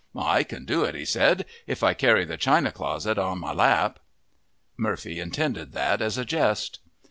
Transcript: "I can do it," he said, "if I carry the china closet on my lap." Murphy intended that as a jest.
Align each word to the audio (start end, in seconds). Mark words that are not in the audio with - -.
"I 0.17 0.41
can 0.41 0.65
do 0.65 0.83
it," 0.83 0.95
he 0.95 1.05
said, 1.05 1.45
"if 1.67 1.83
I 1.83 1.93
carry 1.93 2.25
the 2.25 2.35
china 2.35 2.71
closet 2.71 3.19
on 3.19 3.37
my 3.37 3.53
lap." 3.53 3.99
Murphy 4.75 5.19
intended 5.19 5.73
that 5.73 6.01
as 6.01 6.17
a 6.17 6.25
jest. 6.25 6.79